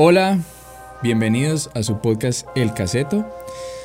[0.00, 0.38] Hola,
[1.02, 3.28] bienvenidos a su podcast El Caseto.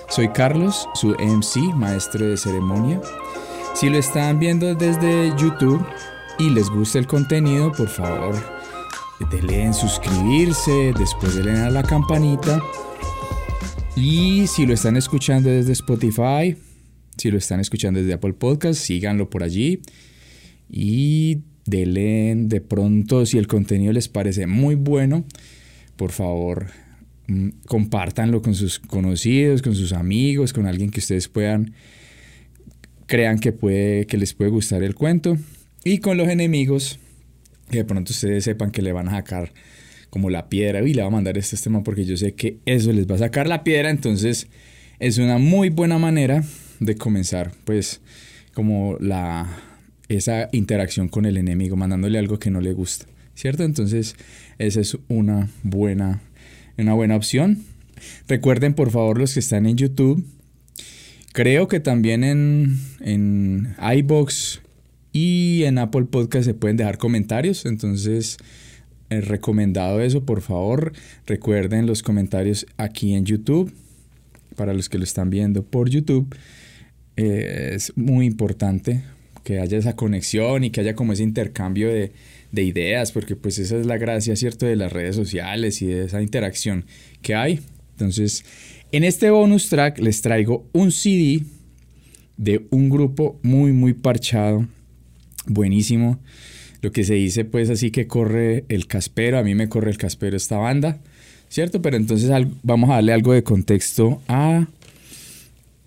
[0.09, 3.01] Soy Carlos, su MC, maestro de ceremonia.
[3.73, 5.83] Si lo están viendo desde YouTube
[6.37, 8.35] y les gusta el contenido, por favor,
[9.31, 12.61] denle en suscribirse, después denle a la campanita.
[13.95, 16.55] Y si lo están escuchando desde Spotify,
[17.17, 19.81] si lo están escuchando desde Apple Podcast, síganlo por allí.
[20.69, 25.25] Y denle de pronto, si el contenido les parece muy bueno,
[25.95, 26.67] por favor,
[27.27, 31.73] mm, compártanlo con sus conocidos, con sus amigos, con alguien que ustedes puedan
[33.05, 35.37] crean que puede que les puede gustar el cuento.
[35.83, 36.99] Y con los enemigos
[37.69, 39.51] que de pronto ustedes sepan que le van a sacar
[40.09, 40.87] como la piedra.
[40.87, 43.19] Y le va a mandar este tema porque yo sé que eso les va a
[43.19, 44.47] sacar la piedra, entonces
[44.99, 46.43] es una muy buena manera
[46.79, 48.01] de comenzar pues
[48.53, 49.47] como la
[50.09, 53.05] esa interacción con el enemigo mandándole algo que no le gusta.
[53.35, 53.63] ¿Cierto?
[53.63, 54.15] Entonces,
[54.57, 56.21] esa es una buena,
[56.77, 57.63] una buena opción.
[58.27, 60.25] Recuerden, por favor, los que están en YouTube,
[61.33, 64.61] creo que también en, en iBox
[65.11, 68.37] y en Apple Podcast se pueden dejar comentarios, entonces
[69.09, 70.93] he recomendado eso, por favor.
[71.25, 73.71] Recuerden los comentarios aquí en YouTube,
[74.55, 76.35] para los que lo están viendo por YouTube.
[77.15, 79.03] Eh, es muy importante
[79.43, 82.11] que haya esa conexión y que haya como ese intercambio de,
[82.51, 86.05] de ideas, porque pues esa es la gracia, ¿cierto?, de las redes sociales y de
[86.05, 86.85] esa interacción
[87.21, 87.59] que hay.
[87.91, 88.45] Entonces,
[88.91, 91.43] en este bonus track les traigo un CD
[92.37, 94.67] de un grupo muy, muy parchado,
[95.47, 96.19] buenísimo.
[96.81, 99.97] Lo que se dice, pues, así que corre el caspero, a mí me corre el
[99.97, 100.99] caspero esta banda,
[101.49, 101.81] ¿cierto?
[101.81, 102.29] Pero entonces
[102.61, 104.67] vamos a darle algo de contexto a,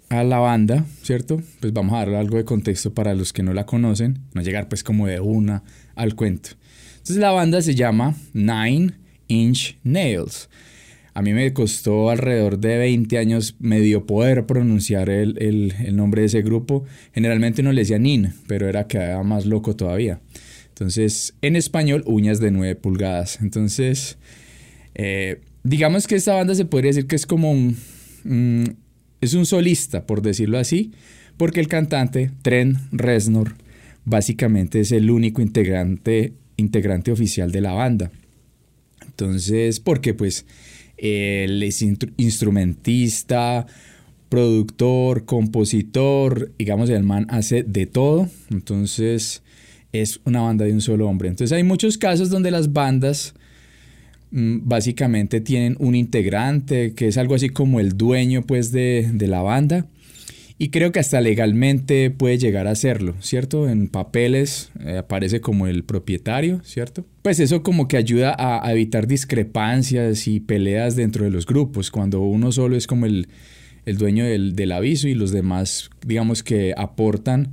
[0.09, 1.43] a la banda, ¿cierto?
[1.61, 4.69] Pues vamos a darle algo de contexto para los que no la conocen, no llegar
[4.69, 5.63] pues como de una
[5.95, 6.51] al cuento.
[6.93, 8.93] Entonces la banda se llama Nine
[9.29, 10.49] Inch Nails.
[11.15, 16.27] A mí me costó alrededor de 20 años medio poder pronunciar el, el, nombre de
[16.27, 16.85] ese grupo.
[17.15, 20.21] Generalmente uno le decía Nin, pero era que era más loco todavía.
[20.69, 23.39] Entonces, en español, uñas de 9 pulgadas.
[23.41, 24.19] Entonces,
[24.95, 27.77] eh, digamos que esta banda se podría decir que es como un,
[29.21, 30.93] es un solista, por decirlo así,
[31.37, 33.55] porque el cantante, Trent Reznor,
[34.05, 38.11] básicamente es el único integrante, integrante oficial de la banda.
[39.05, 40.47] Entonces, porque pues
[40.97, 41.83] él es
[42.17, 43.67] instrumentista,
[44.29, 48.29] productor, compositor, digamos, el man hace de todo.
[48.51, 49.43] Entonces,
[49.93, 51.29] es una banda de un solo hombre.
[51.29, 53.35] Entonces, hay muchos casos donde las bandas
[54.31, 59.43] básicamente tienen un integrante que es algo así como el dueño pues de, de la
[59.43, 59.87] banda
[60.59, 63.69] y creo que hasta legalmente puede llegar a hacerlo, ¿cierto?
[63.69, 67.05] En papeles eh, aparece como el propietario, ¿cierto?
[67.21, 72.21] Pues eso como que ayuda a, evitar discrepancias y peleas dentro de los grupos, cuando
[72.23, 73.29] uno solo es como el,
[73.85, 77.53] dueño del, aviso y los demás, digamos que aportan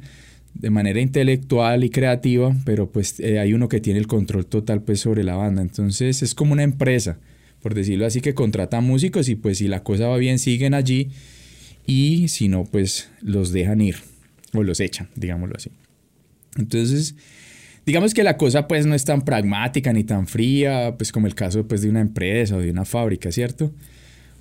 [0.53, 4.81] de manera intelectual y creativa, pero pues eh, hay uno que tiene el control total
[4.81, 5.61] pues sobre la banda.
[5.61, 7.17] Entonces es como una empresa,
[7.61, 11.09] por decirlo así, que contrata músicos y pues si la cosa va bien siguen allí
[11.85, 13.97] y si no, pues los dejan ir
[14.53, 15.71] o los echan, digámoslo así.
[16.57, 17.15] Entonces,
[17.85, 21.35] digamos que la cosa pues no es tan pragmática ni tan fría, pues como el
[21.35, 23.71] caso pues de una empresa o de una fábrica, ¿cierto?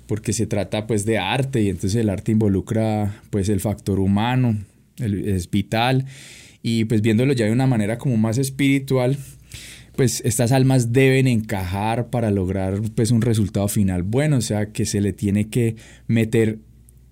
[0.07, 4.57] Porque se trata pues de arte y entonces el arte involucra pues el factor humano,
[4.97, 6.05] es vital
[6.61, 9.17] y pues viéndolo ya de una manera como más espiritual,
[9.95, 14.85] pues estas almas deben encajar para lograr pues un resultado final bueno, o sea que
[14.85, 15.75] se le tiene que
[16.07, 16.59] meter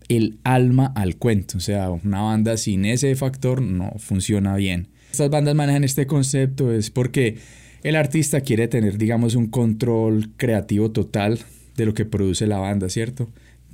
[0.08, 1.58] el alma al cuento.
[1.58, 4.88] O sea, una banda sin ese factor no funciona bien.
[5.12, 7.38] Estas bandas manejan este concepto es porque
[7.84, 11.40] el artista quiere tener, digamos, un control creativo total
[11.75, 13.30] de lo que produce la banda, ¿cierto?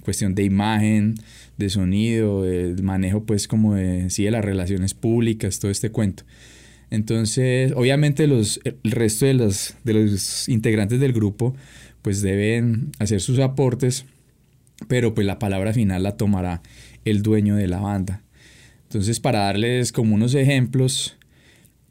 [0.08, 1.16] Cuestión de imagen,
[1.58, 6.24] de sonido, de manejo, pues, como de, sí, de las relaciones públicas, todo este cuento.
[6.90, 11.56] Entonces, obviamente, los, el resto de los, de los integrantes del grupo,
[12.02, 14.06] pues, deben hacer sus aportes
[14.88, 16.62] pero pues la palabra final la tomará
[17.06, 18.22] el dueño de la banda.
[18.84, 21.18] Entonces, para darles como unos ejemplos,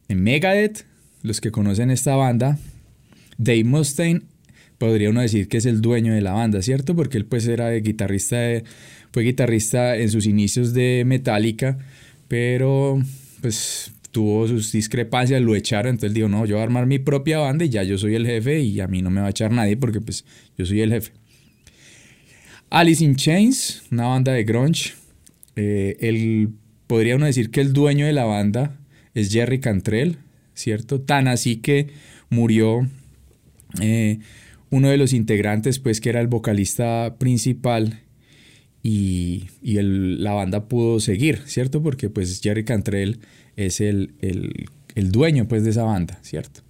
[0.08, 0.84] en Megadeth,
[1.22, 2.58] los que conocen esta banda,
[3.38, 4.22] Dave Mustaine
[4.78, 6.94] podría uno decir que es el dueño de la banda, ¿cierto?
[6.94, 8.36] Porque él pues era guitarrista,
[9.12, 11.78] fue guitarrista en sus inicios de Metallica,
[12.28, 13.00] pero
[13.40, 17.38] pues tuvo sus discrepancias, lo echaron, entonces dijo, no, yo voy a armar mi propia
[17.38, 19.52] banda y ya yo soy el jefe y a mí no me va a echar
[19.52, 20.24] nadie porque pues
[20.56, 21.12] yo soy el jefe.
[22.70, 24.94] Alice in Chains, una banda de grunge.
[25.54, 26.50] Eh, el,
[26.86, 28.76] podría uno decir que el dueño de la banda
[29.14, 30.16] es Jerry Cantrell,
[30.54, 31.00] ¿cierto?
[31.00, 31.88] Tan así que
[32.28, 32.88] murió
[33.80, 34.18] eh,
[34.70, 38.00] uno de los integrantes, pues que era el vocalista principal
[38.82, 41.82] y, la banda pudo seguir, ¿cierto?
[41.82, 43.18] Porque pues Jerry Cantrell
[43.56, 46.60] es el, el, dueño pues de esa banda, ¿cierto?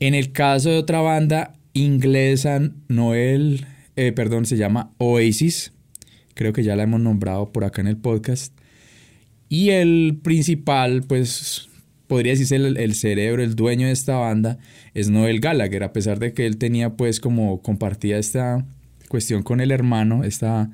[0.00, 3.66] En el caso de otra banda inglesa, Noel,
[3.96, 5.72] eh, perdón, se llama Oasis,
[6.34, 8.54] creo que ya la hemos nombrado por acá en el podcast,
[9.48, 11.69] y el principal, pues
[12.10, 14.58] podría decirse el, cerebro, el dueño de esta banda,
[14.94, 18.66] es Noel Gallagher, a pesar de que él tenía pues como compartía esta
[19.06, 20.72] cuestión con el hermano, esta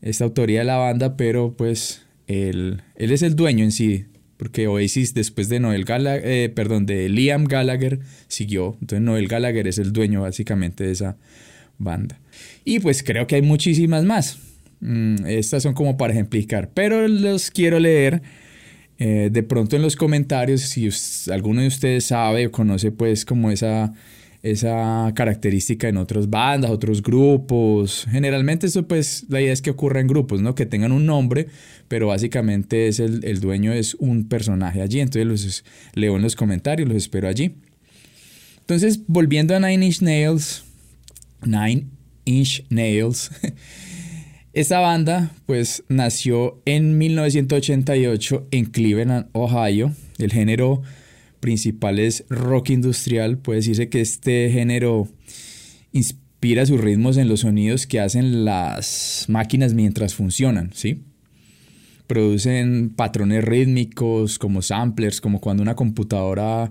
[0.00, 4.04] esta autoría de la banda, pero pues él, él es el dueño en sí,
[4.36, 9.66] porque Oasis después de Noel Gallagher, eh, perdón, de Liam Gallagher siguió, entonces Noel Gallagher
[9.66, 11.16] es el dueño básicamente de esa
[11.78, 12.20] banda.
[12.64, 14.38] Y pues creo que hay muchísimas más.
[14.78, 18.22] Mm, estas son como para ejemplificar, pero los quiero leer
[19.00, 20.88] eh, de pronto en los comentarios si
[21.32, 23.92] alguno de ustedes sabe o conoce pues como esa
[24.42, 28.06] esa característica en otras bandas, otros grupos.
[28.10, 30.54] Generalmente eso pues la idea es que ocurra en grupos, ¿no?
[30.54, 31.48] Que tengan un nombre,
[31.88, 35.00] pero básicamente es el, el dueño es un personaje allí.
[35.00, 35.64] Entonces los
[35.94, 37.56] leo en los comentarios, los espero allí.
[38.70, 40.64] Entonces, volviendo a Nine Inch Nails,
[41.44, 41.86] Nine
[42.24, 43.30] Inch Nails,
[44.52, 49.92] esta banda pues nació en 1988 en Cleveland, Ohio.
[50.18, 50.82] El género
[51.40, 55.08] principal es rock industrial, puede decirse que este género
[55.92, 61.02] inspira sus ritmos en los sonidos que hacen las máquinas mientras funcionan, ¿sí?
[62.06, 66.70] Producen patrones rítmicos como samplers, como cuando una computadora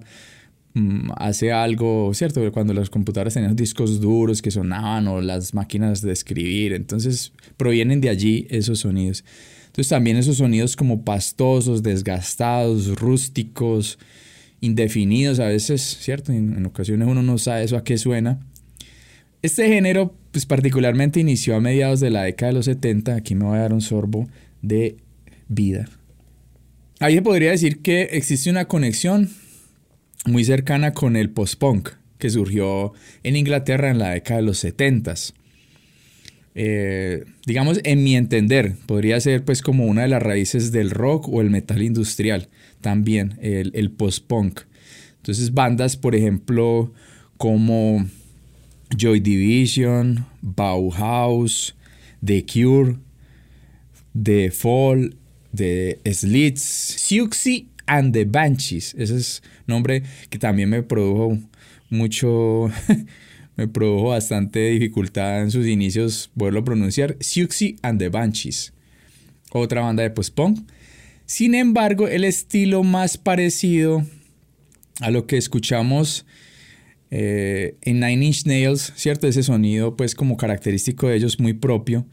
[1.18, 2.52] hace algo, ¿cierto?
[2.52, 8.02] Cuando las computadoras tenían discos duros que sonaban o las máquinas de escribir, entonces provienen
[8.02, 9.24] de allí esos sonidos.
[9.68, 14.00] Entonces también esos sonidos como pastosos, desgastados, rústicos,
[14.62, 16.32] indefinidos a veces, ¿cierto?
[16.32, 18.40] En, ocasiones uno no sabe eso a qué suena.
[19.42, 23.46] Este género, pues particularmente inició a mediados de la década de los 70, aquí me
[23.46, 24.28] voy a dar un sorbo
[24.62, 24.98] de
[25.48, 25.88] vida.
[27.00, 29.30] Ahí se podría decir que existe una conexión
[30.26, 32.94] muy cercana con el post-punk que surgió
[33.24, 35.16] en Inglaterra en la década de los 70.
[36.56, 41.30] Eh, digamos, en mi entender, podría ser pues como una de las raíces del rock
[41.30, 42.50] o el metal industrial
[42.82, 44.62] también, el, post-punk.
[45.18, 46.94] Entonces bandas, por ejemplo,
[47.38, 48.06] como
[48.98, 51.76] Joy Division, Bauhaus,
[52.24, 52.98] The Cure,
[54.22, 55.16] The Fall,
[55.56, 58.94] The Slits, Siouxsie and the Banshees.
[58.98, 61.38] Ese es nombre que también me produjo
[61.90, 62.70] mucho,
[63.58, 67.18] me produjo bastante dificultad en sus inicios poderlo pronunciar.
[67.20, 68.72] Siouxsie and the Banshees.
[69.52, 70.60] Otra banda de post-punk.
[71.26, 74.04] Sin embargo, el estilo más parecido
[75.02, 76.26] a lo que escuchamos
[77.12, 79.28] eh, en Nine Inch Nails, ¿cierto?
[79.28, 82.06] Ese sonido, pues como característico de ellos, muy propio,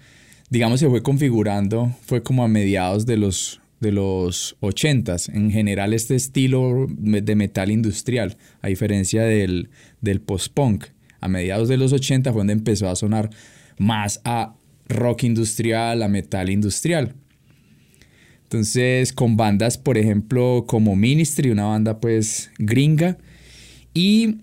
[0.48, 5.32] digamos, se fue configurando, fue como a mediados de los, de los 80s.
[5.34, 10.86] En general, este estilo de metal industrial, a diferencia del, del post-punk,
[11.20, 13.30] a mediados de los 80 fue donde empezó a sonar
[13.78, 14.54] más a
[14.88, 17.14] rock industrial, a metal industrial.
[18.42, 23.18] Entonces, con bandas, por ejemplo, como Ministry, una banda pues gringa,
[23.92, 24.38] y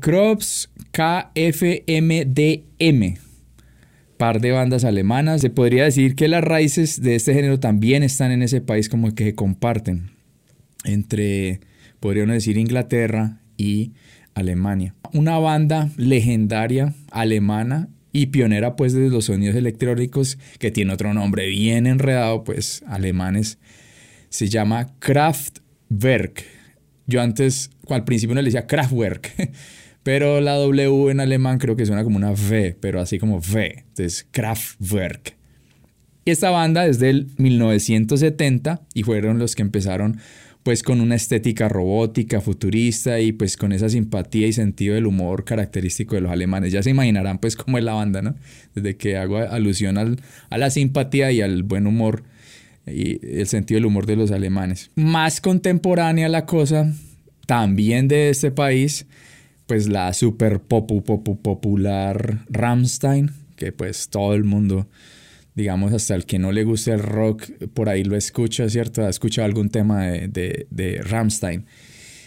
[0.00, 2.34] Crops KFMDM,
[4.16, 5.40] par de bandas alemanas.
[5.40, 9.14] Se podría decir que las raíces de este género también están en ese país como
[9.14, 10.10] que se comparten
[10.84, 11.60] entre,
[12.00, 13.92] podríamos decir, Inglaterra y
[14.34, 14.94] Alemania.
[15.12, 21.48] Una banda legendaria alemana y pionera pues de los sonidos electrónicos que tiene otro nombre
[21.48, 23.58] bien enredado pues alemanes
[24.28, 26.44] se llama Kraftwerk
[27.06, 29.32] yo antes al principio no le decía Kraftwerk
[30.04, 33.84] pero la W en alemán creo que suena como una V pero así como V
[33.88, 35.36] entonces Kraftwerk
[36.24, 40.18] y esta banda desde el 1970 y fueron los que empezaron
[40.64, 45.44] pues con una estética robótica, futurista y pues con esa simpatía y sentido del humor
[45.44, 46.72] característico de los alemanes.
[46.72, 48.34] Ya se imaginarán pues cómo es la banda, ¿no?
[48.74, 52.24] Desde que hago alusión a la simpatía y al buen humor
[52.86, 54.90] y el sentido del humor de los alemanes.
[54.94, 56.90] Más contemporánea la cosa,
[57.46, 59.06] también de este país,
[59.66, 64.88] pues la super popu, popu, popular Rammstein, que pues todo el mundo
[65.54, 67.44] digamos, hasta el que no le guste el rock,
[67.74, 69.04] por ahí lo escucha, ¿cierto?
[69.04, 71.64] Ha escuchado algún tema de, de, de Rammstein.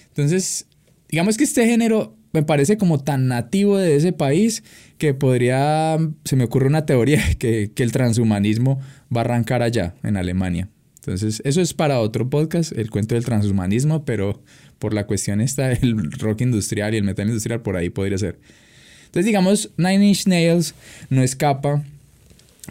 [0.08, 0.66] Entonces,
[1.10, 4.64] digamos que este género me parece como tan nativo de ese país
[4.98, 8.80] que podría, se me ocurre una teoría que, que el transhumanismo
[9.16, 10.70] va a arrancar allá, en Alemania.
[11.08, 14.42] Entonces, eso es para otro podcast, el cuento del transhumanismo, pero
[14.78, 18.38] por la cuestión esta del rock industrial y el metal industrial, por ahí podría ser.
[19.06, 20.76] Entonces, digamos, Nine Inch Nails
[21.10, 21.82] no escapa,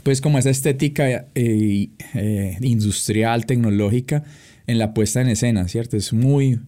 [0.03, 4.23] pues, como esa estética eh, eh, industrial, tecnológica
[4.67, 5.97] en la puesta en escena, ¿cierto?
[5.97, 6.61] Es muy,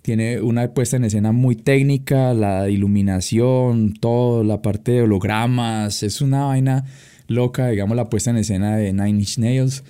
[0.00, 6.22] tiene una puesta en escena muy técnica, la iluminación, todo, la parte de hologramas, es
[6.22, 6.86] una vaina
[7.28, 9.84] loca, digamos, la puesta en escena de Nine Inch Nails.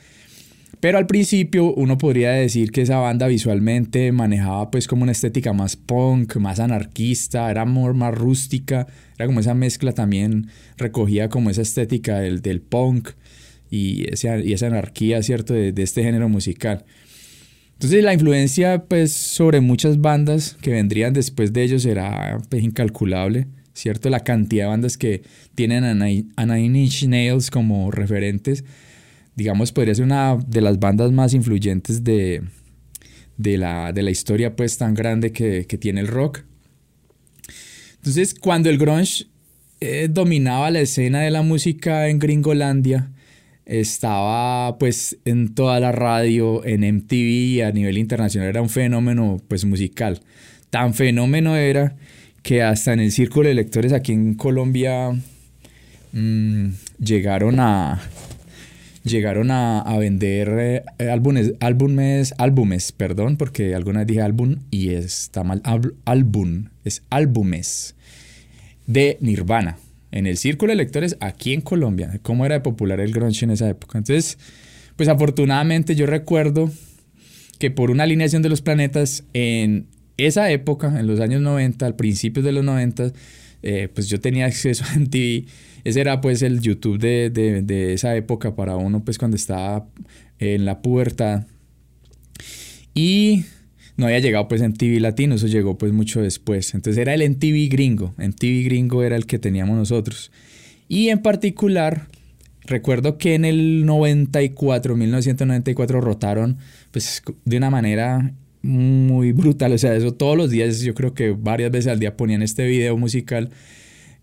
[0.80, 5.52] Pero al principio uno podría decir que esa banda visualmente manejaba pues como una estética
[5.52, 11.60] más punk, más anarquista, era más rústica, era como esa mezcla también recogía como esa
[11.60, 13.10] estética del, del punk
[13.70, 16.86] y, y esa anarquía, ¿cierto?, de, este género musical.
[17.74, 23.48] Entonces la influencia pues sobre muchas bandas que vendrían después de ellos era pues, incalculable,
[23.74, 24.08] ¿cierto?
[24.08, 25.22] La cantidad de bandas que
[25.54, 28.64] tienen a Nine Inch Nails como referentes
[29.40, 32.42] digamos, podría ser una de las bandas más influyentes de,
[33.38, 36.42] de, la, historia pues tan grande que, tiene el rock.
[37.96, 39.28] Entonces, cuando el grunge
[39.80, 43.12] eh, dominaba la escena de la música en Gringolandia,
[43.64, 49.64] estaba pues en toda la radio, en MTV a nivel internacional era un fenómeno pues
[49.64, 50.20] musical.
[50.68, 51.96] Tan fenómeno era
[52.42, 55.12] que hasta en el círculo de lectores aquí en Colombia
[56.12, 56.68] mm,
[56.98, 58.02] llegaron a,
[59.04, 65.44] llegaron a, vender eh, álbumes, álbumes, álbumes, perdón, porque alguna vez dije álbum y está
[65.44, 65.62] mal,
[66.04, 67.94] álbum, es álbumes
[68.86, 69.78] de Nirvana
[70.12, 73.52] en el círculo de lectores aquí en Colombia, cómo era de popular el grunge en
[73.52, 73.98] esa época.
[73.98, 74.38] Entonces,
[74.96, 76.70] pues afortunadamente yo recuerdo
[77.58, 81.94] que por una alineación de los planetas en esa época, en los años 90, al
[81.94, 83.12] principio de los 90,
[83.62, 85.46] eh, pues yo tenía acceso a MTV
[85.84, 89.86] ese era pues el YouTube de, esa época para uno pues cuando estaba
[90.38, 91.46] en la pubertad.
[92.94, 93.44] Y
[93.96, 96.74] no había llegado pues en TV latino, eso llegó pues mucho después.
[96.74, 100.30] Entonces era el MTV gringo, MTV gringo era el que teníamos nosotros.
[100.88, 102.08] Y en particular,
[102.62, 106.58] recuerdo que en el 94, 1994 rotaron
[106.90, 111.30] pues de una manera muy brutal, o sea, eso todos los días, yo creo que
[111.30, 113.50] varias veces al día ponían este video musical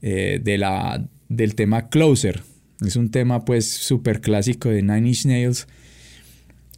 [0.01, 2.43] eh, de la del tema Closer.
[2.85, 5.67] Es un tema pues súper clásico de Nine Inch Nails.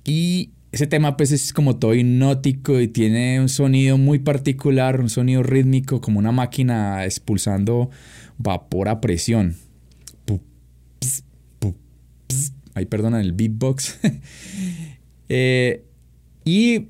[0.05, 5.09] Y ese tema pues es como todo hipnótico y tiene un sonido muy particular, un
[5.09, 7.89] sonido rítmico como una máquina expulsando
[8.37, 9.55] vapor a presión.
[12.75, 13.99] Ahí perdonan el beatbox.
[15.31, 15.85] Eh,
[16.43, 16.87] y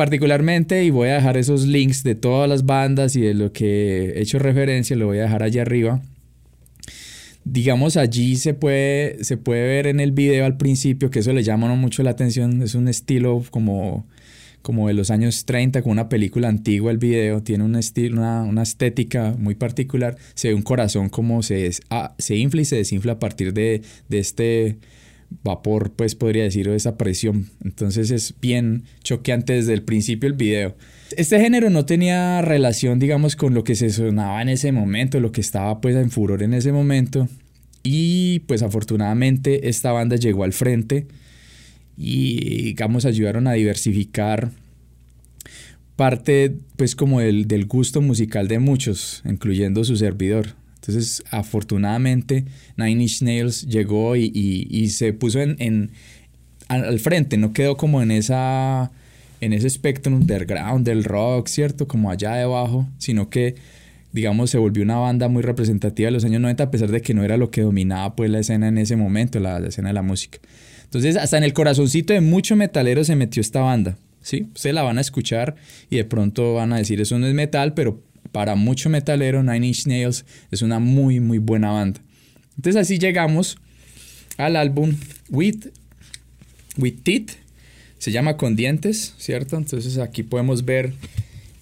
[0.00, 4.14] particularmente, y voy a dejar esos links de todas las bandas y de lo que
[4.16, 6.00] he hecho referencia, lo voy a dejar allá arriba.
[7.44, 11.42] Digamos allí se puede, se puede ver en el video al principio que eso le
[11.42, 14.06] llama mucho la atención, es un estilo como,
[14.62, 18.62] como de los años 30, con una película antigua el video, tiene un estilo, una,
[18.62, 23.12] estética muy particular, se ve un corazón como se, ah, se infla y se desinfla
[23.12, 24.78] a partir de, de este
[25.42, 27.50] vapor, pues podría decir, o esa presión.
[27.64, 30.76] Entonces es bien choqueante desde el principio el video.
[31.16, 35.32] Este género no tenía relación, digamos, con lo que se sonaba en ese momento, lo
[35.32, 37.28] que estaba pues en furor en ese momento.
[37.82, 41.06] Y pues afortunadamente esta banda llegó al frente
[41.96, 44.50] y digamos ayudaron a diversificar
[45.96, 50.54] parte pues como del, del gusto musical de muchos, incluyendo su servidor.
[50.90, 52.44] Entonces, afortunadamente,
[52.76, 55.90] Nine Inch Nails llegó y, se puso en,
[56.68, 58.90] al frente, no quedó como en esa
[59.40, 61.88] en ese espectro underground del rock, ¿cierto?
[61.88, 63.54] Como allá debajo, sino que,
[64.12, 67.14] digamos, se volvió una banda muy representativa de los años 90, a pesar de que
[67.14, 70.02] no era lo que dominaba pues la escena en ese momento, la, escena de la
[70.02, 70.38] música.
[70.84, 74.48] Entonces, hasta en el corazoncito de mucho metalero se metió esta banda, ¿sí?
[74.54, 75.56] Ustedes la van a escuchar
[75.88, 79.66] y de pronto van a decir, eso no es metal, pero para mucho metalero, Nine
[79.66, 82.00] Inch Nails es una muy, muy buena banda.
[82.56, 83.58] Entonces así llegamos
[84.36, 84.94] al álbum
[85.30, 85.68] With,
[86.76, 87.32] With Teeth.
[87.98, 89.56] Se llama Con Dientes, ¿cierto?
[89.56, 90.94] Entonces aquí podemos ver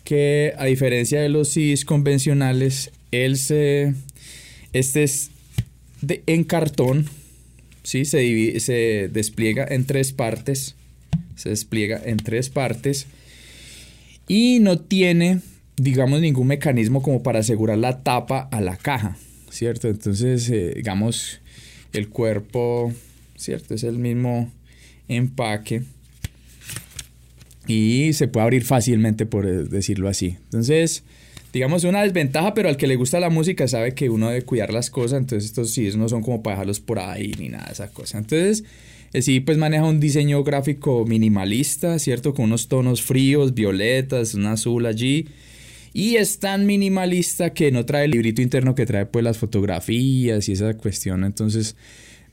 [0.04, 3.94] que a diferencia de los CDs convencionales, él se,
[4.72, 5.30] este es
[6.00, 7.06] de, en cartón,
[7.82, 8.04] ¿sí?
[8.04, 10.76] Se, se despliega en tres partes.
[11.36, 13.06] Se despliega en tres partes.
[14.28, 15.40] Y no tiene
[15.78, 19.16] digamos, ningún mecanismo como para asegurar la tapa a la caja,
[19.50, 19.88] ¿cierto?
[19.88, 21.40] Entonces, eh, digamos,
[21.92, 22.92] el cuerpo,
[23.36, 23.74] ¿cierto?
[23.74, 24.50] Es el mismo
[25.08, 25.82] empaque
[27.66, 30.36] y se puede abrir fácilmente, por decirlo así.
[30.44, 31.04] Entonces,
[31.52, 34.72] digamos, una desventaja, pero al que le gusta la música sabe que uno debe cuidar
[34.72, 37.72] las cosas, entonces estos sí no son como para dejarlos por ahí ni nada de
[37.72, 38.18] esa cosa.
[38.18, 38.64] Entonces,
[39.20, 42.34] sí pues maneja un diseño gráfico minimalista, ¿cierto?
[42.34, 45.28] Con unos tonos fríos, violetas, un azul allí
[45.92, 50.48] Y es tan minimalista que no trae el librito interno que trae pues las fotografías
[50.48, 51.24] y esa cuestión.
[51.24, 51.76] Entonces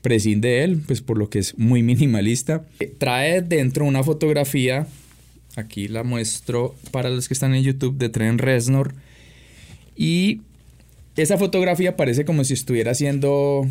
[0.02, 2.64] prescinde de él, pues por lo que es muy minimalista.
[2.98, 4.86] Trae dentro una fotografía,
[5.56, 8.94] aquí la muestro para los que están en YouTube, de Tren Reznor.
[9.96, 10.42] Y
[11.16, 13.66] esa fotografía parece como si estuviera haciendo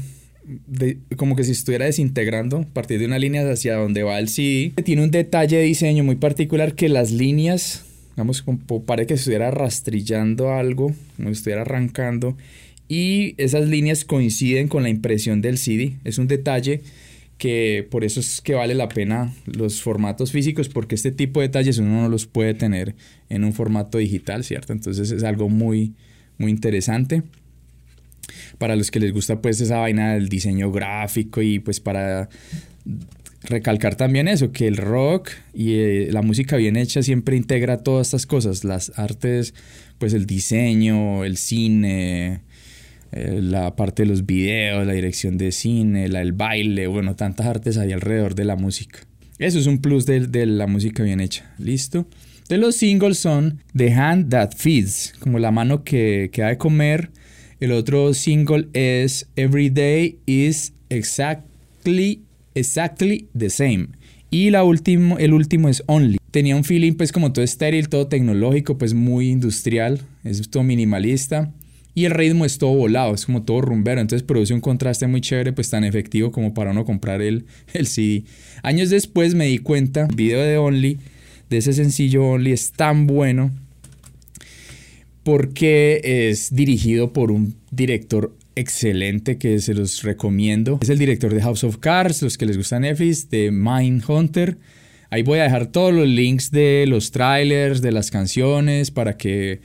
[1.16, 4.74] como que si estuviera desintegrando a partir de una línea hacia donde va el CD.
[4.84, 9.52] Tiene un detalle de diseño muy particular que las líneas, digamos, como parece que estuviera
[9.52, 12.38] rastrillando algo, como estuviera arrancando,
[12.88, 15.98] y esas líneas coinciden con la impresión del CD.
[16.04, 16.82] Es un detalle
[17.38, 21.48] que por eso es que vale la pena los formatos físicos, porque este tipo de
[21.48, 22.96] detalles uno no los puede tener
[23.30, 24.72] en un formato digital, ¿cierto?
[24.72, 25.94] Entonces es algo muy,
[26.38, 27.24] muy interesante
[28.58, 32.30] para los que les gusta pues esa vaina del diseño gráfico y pues para
[33.46, 38.08] recalcar también eso, que el rock y eh, la música bien hecha siempre integra todas
[38.08, 39.54] estas cosas, las artes,
[39.98, 42.42] pues el diseño, el cine,
[43.12, 47.46] eh, la parte de los videos, la dirección de cine, la, el baile, bueno, tantas
[47.46, 49.00] artes hay alrededor de la música.
[49.40, 52.08] Eso es un plus de, de la música bien hecha, ¿listo?
[52.48, 56.58] De los singles son The Hand That Feeds, como la mano que, que ha de
[56.58, 57.10] comer,
[57.62, 62.22] el otro single es Every Day is exactly,
[62.56, 63.90] exactly the same.
[64.32, 66.18] Y la último, el último es Only.
[66.32, 71.54] Tenía un feeling pues como todo estéril, todo tecnológico, pues muy industrial, es todo minimalista.
[71.94, 74.02] Y el ritmo es todo volado, es como todo rumbero.
[74.02, 77.88] Entonces produce un contraste muy chévere, pues tan efectivo como para uno comprar el, el
[77.88, 78.26] CD.
[78.64, 80.98] Años después me di cuenta, el video de Only,
[81.50, 83.52] de ese sencillo Only, es tan bueno
[85.24, 90.80] porque es dirigido por un director excelente que se los recomiendo.
[90.82, 94.58] Es el director de House of Cards, los que les gustan Netflix, de Mindhunter.
[95.10, 99.62] Ahí voy a dejar todos los links de los trailers, de las canciones, para que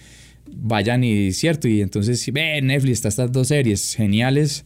[0.46, 1.68] vayan y cierto.
[1.68, 4.64] Y entonces, ve, Netflix está estas dos series geniales.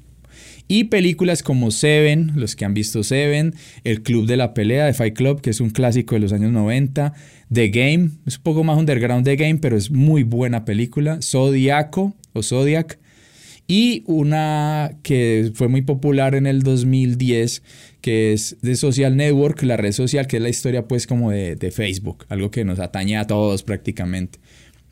[0.66, 4.94] Y películas como Seven, los que han visto Seven, El Club de la Pelea de
[4.94, 7.12] Fight Club, que es un clásico de los años 90,
[7.52, 12.14] The Game, es un poco más underground The Game, pero es muy buena película, Zodiaco
[12.32, 12.98] o Zodiac,
[13.66, 17.62] y una que fue muy popular en el 2010,
[18.00, 21.56] que es de Social Network, la red social, que es la historia pues como de,
[21.56, 24.38] de Facebook, algo que nos atañe a todos prácticamente.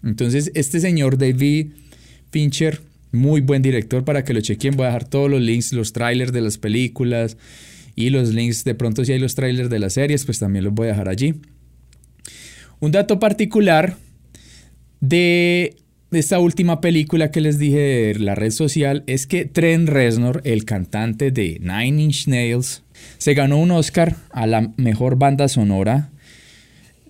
[0.02, 1.72] Entonces, este señor David
[2.30, 2.80] Fincher
[3.12, 4.76] muy buen director para que lo chequen.
[4.76, 7.36] Voy a dejar todos los links, los trailers de las películas
[7.94, 8.64] y los links.
[8.64, 11.08] De pronto, si hay los trailers de las series, pues también los voy a dejar
[11.08, 11.34] allí.
[12.80, 13.96] Un dato particular
[15.00, 15.76] de
[16.18, 20.64] esta última película que les dije de la red social es que Trent Reznor, el
[20.64, 22.82] cantante de Nine Inch Nails,
[23.18, 26.10] se ganó un Oscar a la mejor banda sonora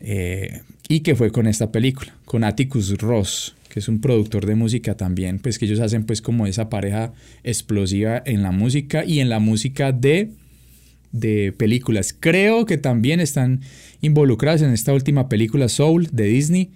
[0.00, 4.54] eh, y que fue con esta película, con Atticus Ross que es un productor de
[4.54, 9.20] música también, pues que ellos hacen pues como esa pareja explosiva en la música y
[9.20, 10.28] en la música de,
[11.12, 12.14] de películas.
[12.20, 13.62] Creo que también están
[14.02, 16.70] involucrados en esta última película Soul de Disney.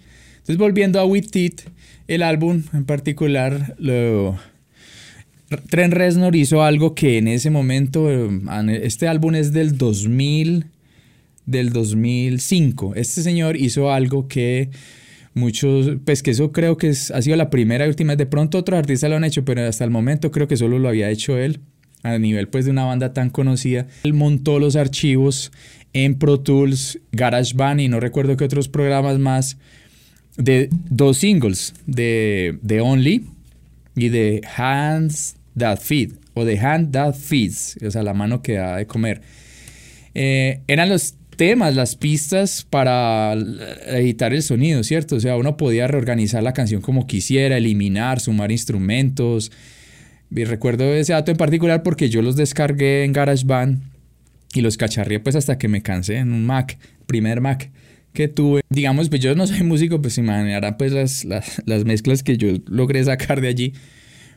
[0.47, 1.63] Entonces volviendo a With It,
[2.07, 4.39] el álbum en particular, lo,
[5.69, 8.09] Trent Reznor hizo algo que en ese momento,
[8.69, 10.67] este álbum es del 2000,
[11.47, 12.95] del 2005.
[12.95, 14.71] Este señor hizo algo que
[15.35, 18.15] muchos, pues que eso creo que es, ha sido la primera y última.
[18.15, 20.89] De pronto otros artistas lo han hecho, pero hasta el momento creo que solo lo
[20.89, 21.59] había hecho él
[22.05, 23.89] a nivel pues de una banda tan conocida.
[24.05, 25.51] Él montó los archivos
[25.93, 29.59] en Pro Tools, GarageBand y no recuerdo qué otros programas más
[30.37, 33.27] de dos singles, de, de Only
[33.95, 38.55] y de Hands That Feed o de Hand That Feeds, o sea, la mano que
[38.55, 39.23] da de comer.
[40.15, 43.35] Eh, eran los temas, las pistas para
[43.87, 45.17] editar el sonido, ¿cierto?
[45.17, 49.53] O sea, uno podía reorganizar la canción como quisiera, eliminar, sumar instrumentos.
[50.31, 53.81] Y recuerdo ese dato en particular porque yo los descargué en GarageBand
[54.55, 57.71] y los cacharré pues hasta que me cansé en un Mac, primer Mac
[58.17, 58.63] que tuve.
[58.71, 62.49] Digamos, pues yo no soy músico, pues imaginarán pues las, las, las mezclas que yo
[62.67, 63.75] logré sacar de allí.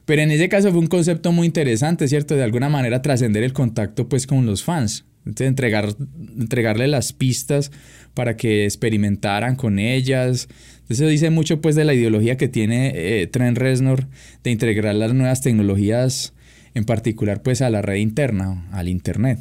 [0.06, 2.36] Pero en ese caso fue un concepto muy interesante, ¿cierto?
[2.36, 5.06] De alguna manera trascender el contacto pues con los fans.
[5.26, 5.96] Entonces, entregar,
[6.38, 7.72] entregarle las pistas
[8.14, 10.50] para que experimentaran con ellas.
[10.90, 14.08] Eso dice mucho pues de la ideología que tiene eh, Trent Reznor
[14.44, 16.34] de integrar las nuevas tecnologías,
[16.74, 19.40] en particular pues a la red interna, al internet.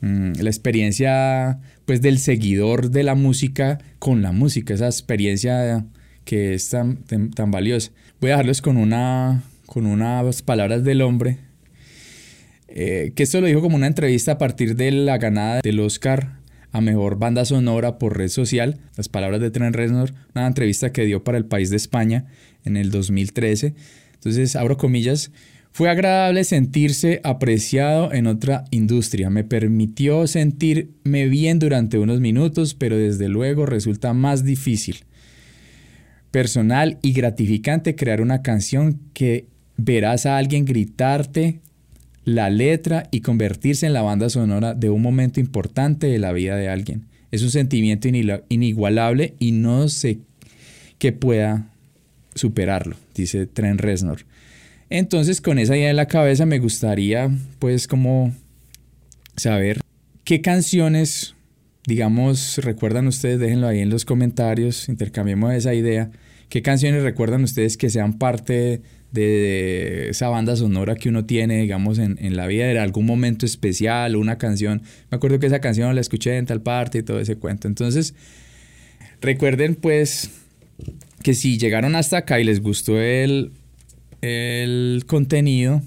[0.00, 5.86] Mm, la experiencia pues del seguidor de la música con la música, esa experiencia
[6.24, 7.90] que es tan, tan valiosa.
[8.20, 11.38] Voy a dejarles con, una, con unas palabras del hombre
[12.72, 16.38] eh, que esto lo dijo como una entrevista a partir de la ganada del Oscar
[16.72, 18.78] a mejor banda sonora por red social.
[18.96, 22.26] Las palabras de Trent Reznor, una entrevista que dio para el país de España
[22.64, 23.74] en el 2013.
[24.14, 25.32] Entonces, abro comillas,
[25.72, 29.30] fue agradable sentirse apreciado en otra industria.
[29.30, 35.04] Me permitió sentirme bien durante unos minutos, pero desde luego resulta más difícil,
[36.30, 41.60] personal y gratificante crear una canción que verás a alguien gritarte
[42.24, 46.56] la letra y convertirse en la banda sonora de un momento importante de la vida
[46.56, 47.06] de alguien.
[47.30, 48.08] Es un sentimiento
[48.48, 50.18] inigualable y no sé
[50.98, 51.70] que pueda
[52.34, 54.26] superarlo, dice Trent Reznor.
[54.90, 58.34] Entonces, con esa idea en la cabeza me gustaría, pues, como
[59.36, 59.80] saber
[60.24, 61.36] qué canciones,
[61.86, 66.10] digamos, recuerdan ustedes, déjenlo ahí en los comentarios, intercambiemos esa idea.
[66.48, 72.00] ¿Qué canciones recuerdan ustedes que sean parte de esa banda sonora que uno tiene, digamos,
[72.00, 74.82] en, la vida, de algún momento especial una canción?
[75.12, 77.68] Me acuerdo que esa canción la escuché en tal parte y todo ese cuento.
[77.68, 78.14] Entonces,
[79.20, 80.30] recuerden, pues,
[81.22, 83.52] que si llegaron hasta acá y les gustó el,
[84.22, 85.82] el contenido,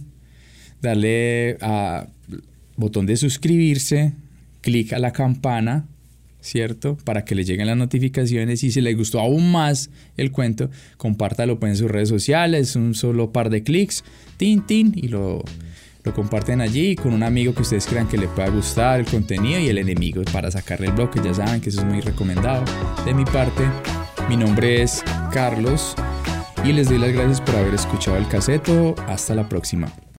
[0.81, 2.07] darle a
[2.75, 4.13] botón de suscribirse,
[4.61, 5.85] clic a la campana,
[6.41, 6.97] ¿cierto?
[7.03, 11.59] Para que le lleguen las notificaciones y si les gustó aún más el cuento, compártalo
[11.59, 14.03] pues, en sus redes sociales, un solo par de clics,
[14.37, 15.43] tin, tin, y lo,
[16.03, 19.59] lo comparten allí con un amigo que ustedes crean que le pueda gustar el contenido
[19.59, 22.65] y el enemigo para sacarle el bloque, ya saben que eso es muy recomendado.
[23.05, 23.63] De mi parte,
[24.27, 25.95] mi nombre es Carlos
[26.63, 28.95] y les doy las gracias por haber escuchado el caseto.
[29.07, 29.89] Hasta la próxima.